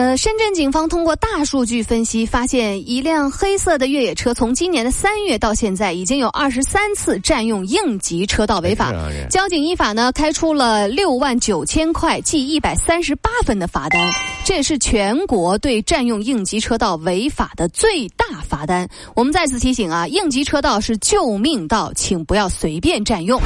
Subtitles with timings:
[0.00, 8.94] 呃，深圳警方通过大数据分析，发现一辆黑色的越野车从今年的三月到现在，已经有二十三次占用应急车道违法。
[9.28, 14.10] 交警依法呢开出了六万九千块，记一百三十八分的罚单，
[14.42, 18.88] 这也是全国对占用应急车道违法的最大罚单。
[19.14, 23.38] 我们再次提醒啊，应急车道是救命道，请不要随便占用。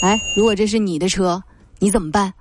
[0.00, 1.42] 哎，如果这是你的车，
[1.80, 2.32] 你怎么办？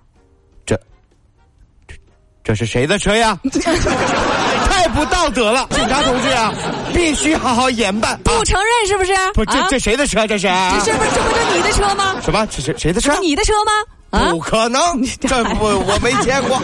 [2.51, 3.39] 这是谁的车呀？
[4.67, 5.65] 太不道德了！
[5.69, 6.53] 警察同志啊，
[6.93, 8.19] 必须好好严办。
[8.25, 9.13] 不承认是不是？
[9.33, 10.27] 不，这这谁的车？
[10.27, 10.47] 这是？
[10.83, 12.15] 这是不是这不就你的车吗？
[12.21, 12.45] 什么？
[12.48, 13.17] 这是谁的车？
[13.21, 14.29] 你的车吗？
[14.31, 14.81] 不可能，
[15.21, 16.61] 这不我没见过，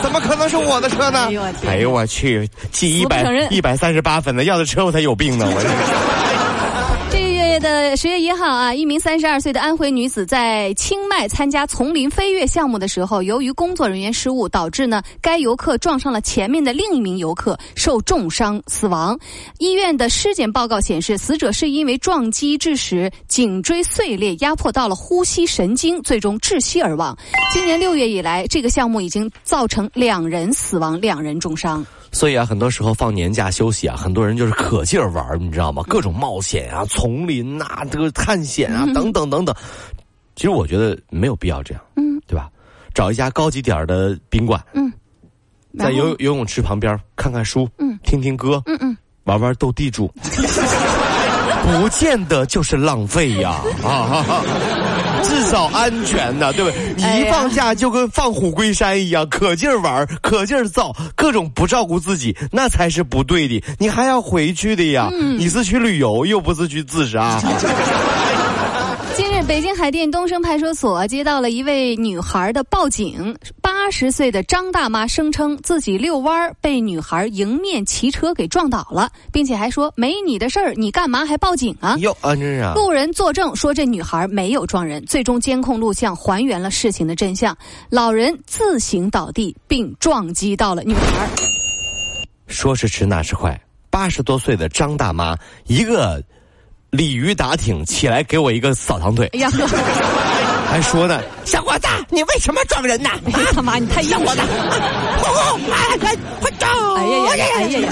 [0.00, 1.28] 怎么可能是我的车呢？
[1.66, 5.44] 哎呦我去，记一百一百三十八分的，要的车我才有病呢！
[5.50, 6.29] 我。
[7.50, 19.18] 月的十月一号啊，一名三十二岁的安徽女子在清迈参加丛林飞跃项目的时候，由于工作人员失误，导致呢该游客撞上了前面的另一名游客，受重伤死亡。
[19.58, 27.18] 医院的尸检报告显示，死者是因为撞击致使颈椎碎裂，压迫到了呼吸神经，最终窒息而亡。
[27.52, 31.84] 今年六月以来，这个项目已经造成两人死亡，两人重伤。
[32.12, 35.82] 所以啊，很多时候放年假休息啊，很多人就是可劲儿玩你知道吗？
[35.88, 39.54] 各种冒险啊，丛林呐，这个探险啊，等等等等。
[40.36, 42.48] 其实我觉得没有必要这样，嗯，对吧？
[42.94, 44.92] 找一家高级点儿的宾馆，嗯，
[45.78, 54.24] 在游游泳池旁边看看书，嗯，听听歌，嗯嗯，玩玩斗地主， 不见得就是浪费呀，啊。
[55.22, 56.94] 至少安全的，对不对？
[56.96, 63.62] 你一放假就跟放虎归山一样，可劲儿玩，可劲儿造，各种不照顾自己，那才是不对的。
[63.78, 67.40] 你还要回去的呀，你是去旅游，又不是去自杀。
[69.46, 81.96] 北京海淀东升派出所接到了一位女孩的报警，八十岁的张大妈声称自己遛弯被女孩迎面骑车给撞倒了，并且还说没你的事儿，你干嘛还报警啊？
[81.98, 87.56] 哟，啊，真是路人作证说这女孩没有撞人，最终监控录像还原了事情的真相，
[87.88, 91.28] 老人自行倒地并撞击到了女孩。
[92.46, 93.60] 说时迟，那时快，
[93.90, 96.22] 八十多岁的张大妈一个。
[96.90, 99.28] 鲤鱼打挺起来，给我一个扫堂腿。
[99.32, 99.50] 哎呀，
[100.68, 103.10] 还说呢，小伙子，你为什么撞人呢？
[103.32, 104.32] 哎他妈，你太 硬了！
[105.70, 106.14] 哎，快
[106.58, 106.66] 走！
[106.96, 107.88] 哎呀呀，哎呀呀！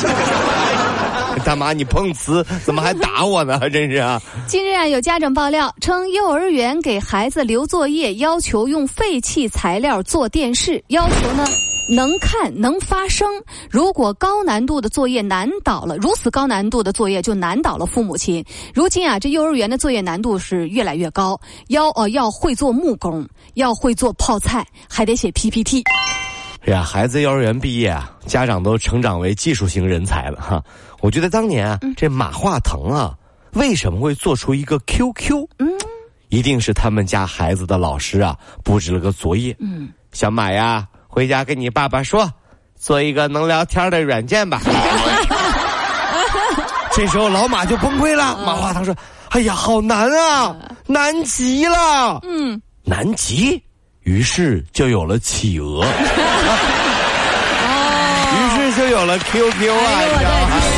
[1.45, 3.59] 大妈，你碰瓷，怎么还打我呢？
[3.71, 4.21] 真是啊！
[4.47, 11.47] 近日啊，有家长爆料称，幼儿园给孩子留作业，要求用废弃材料做电视，要求呢。
[11.89, 13.27] 能看能发声。
[13.71, 18.45] 如果高难度的作业难倒了，如此高难度的作业就难倒了父母亲。
[18.75, 25.83] 如今啊，这幼儿园的作业难度是越来越高，要呃要会做木工，要会做泡菜，还得写 PPT。
[26.67, 30.63] 哎呀，孩子幼儿园毕业啊，家长都成长为技术型人才了哈。
[31.01, 33.17] 我觉得当年啊，这马化腾啊，
[33.55, 35.47] 为什么会做出一个 QQ？
[35.59, 35.69] 嗯，
[36.29, 39.57] 一定是他们家孩子的老师啊布置了个作业。
[39.59, 40.87] 嗯，小马呀。
[41.09, 42.31] 回家跟你爸爸说，
[42.79, 44.61] 做一个能聊天的软件吧。
[46.93, 48.39] 这时候老马就崩溃了。
[48.45, 48.95] 马化腾说
[49.31, 50.55] ：“哎呀，好难啊，
[50.87, 53.63] 难极了。”嗯，难极，
[54.03, 55.85] 于是就有了企鹅。
[58.35, 60.78] 于是就有了 QQ 啊。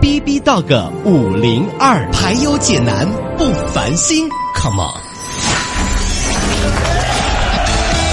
[0.00, 3.06] B B Dog 五零二，排忧解难
[3.36, 4.26] 不烦心
[4.56, 4.94] ，Come on！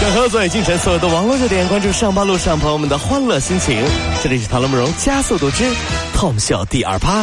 [0.01, 3.81] 整合最近城所有的网络热点，关注上班路上朋友们的欢乐心情。
[4.21, 5.63] 这里是《唐乐慕容加速度之
[6.13, 7.21] 痛笑第二趴》。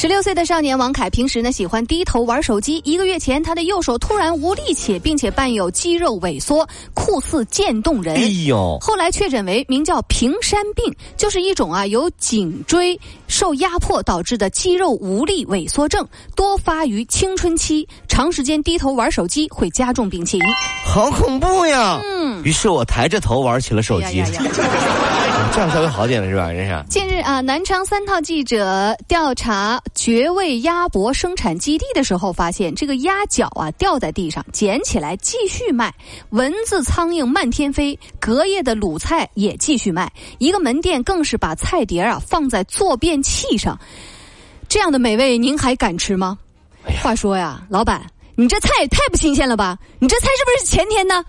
[0.00, 2.80] 十六岁的少年王凯平时呢喜欢低头玩手机。
[2.84, 6.64] 一个月前，他的右手突然无力且并且伴有肌肉萎缩，
[6.94, 8.14] 酷似渐冻人。
[8.14, 8.78] 哎呦！
[8.80, 12.96] 后来确诊为名叫平山病，就是一种啊由颈椎
[13.26, 16.06] 受压迫导致的肌肉无力萎缩症，
[16.36, 17.84] 多发于青春期。
[18.06, 20.40] 长时间低头玩手机会加重病情。
[20.84, 22.00] 好恐怖呀！
[22.04, 22.40] 嗯。
[22.44, 24.22] 于是我抬着头玩起了手机。
[25.52, 26.50] 这样稍微好点了是吧？
[26.50, 26.84] 人是。
[26.88, 35.92] 近日啊，南昌三套记者调查绝味鸭脖生产基地的时候，发现这个鸭脚啊掉在地上，捡起来继续卖。
[36.30, 40.12] 蚊子、苍蝇漫天飞，隔夜的卤菜也继续卖。
[40.38, 43.78] 一个门店更是把菜碟啊放在坐便器上，
[44.68, 46.38] 这样的美味您还敢吃吗？
[47.02, 48.04] 话说呀，老板，
[48.36, 49.76] 你这菜也太不新鲜了吧？
[49.98, 51.24] 你这菜是不是前天的？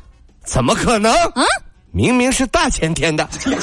[0.46, 1.12] 怎么可能？
[1.14, 1.44] 啊？
[1.92, 3.56] 明明是大前天的，你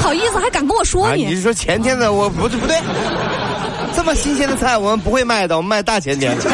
[0.00, 1.24] 好意思还敢跟我说你？
[1.24, 2.12] 你是说前天的？
[2.12, 2.76] 我不对不对，
[3.96, 6.38] 这么新鲜的菜我们不会卖的，我们卖大前天。
[6.38, 6.48] 绝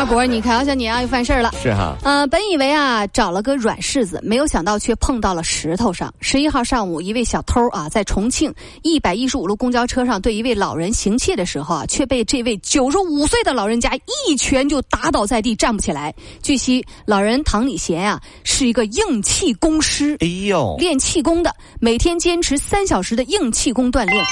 [0.00, 1.52] 味鸭脖，你看，好像你啊又犯事儿了。
[1.62, 1.94] 是哈。
[2.02, 6.12] 呃，本以为啊找了个软柿子，没有想到却碰到了石头上。
[6.20, 8.52] 十一号上午，一位小偷啊在重庆
[8.82, 13.94] 一百一十五路公交车上对一位老人行窃的时候啊，却被这位九十五岁的老人家
[14.26, 16.14] 一拳就打倒在地，站不起来。
[16.42, 24.24] 据悉，老人唐礼贤啊是一个硬气功师，哎呦，练气功的，每天坚持三小时的硬气功锻炼。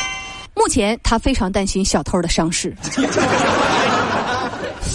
[0.55, 2.75] 目前他非常担心小偷的伤势。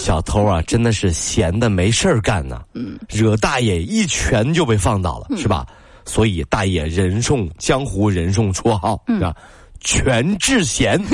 [0.04, 2.60] 小偷啊，真的是闲的没事儿干呢，
[3.08, 5.64] 惹大爷一拳就被放倒了，是吧？
[6.04, 9.34] 所以大爷人送江湖人送绰号，是吧？
[9.80, 11.00] 全智贤。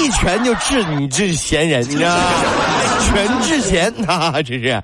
[0.00, 2.24] 一拳就治你这闲人，你知道吗？
[3.00, 4.82] 全智贤 啊，这是。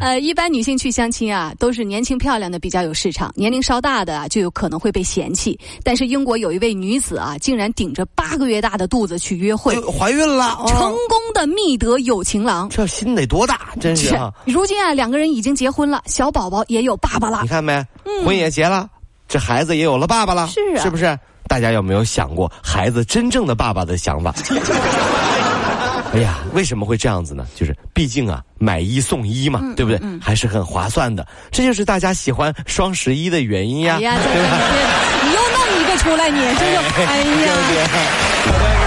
[0.00, 5.58] 呃，一般女性去相亲啊，都是年轻漂亮的比较有市场，年龄稍大的啊就有可能会被嫌弃。
[5.82, 12.68] 但是英国有一位女子啊，竟然顶着八个月大的肚子去约会，怀孕了，成功的觅得有情郎。
[12.68, 14.16] 这心得多大，真是。
[14.44, 17.40] 如今啊，两个人已经结婚了，小宝宝也有爸爸了。
[17.42, 17.84] 你看没？
[18.24, 18.88] 婚也结了，
[19.28, 21.18] 这孩子也有了爸爸了，是啊，是不是？
[21.48, 24.34] 大家有没有想过孩子真正的爸爸的想法？
[26.16, 27.46] 哎呀，为什么会这样子呢？
[27.54, 30.00] 就是毕竟啊，买一送一嘛，对不对？
[30.18, 31.26] 还是很划算的。
[31.50, 33.98] 这就是大家喜欢双十一的原因呀。
[33.98, 34.18] 对吧？
[35.24, 38.85] 你又弄一个出来，你这就哎呀。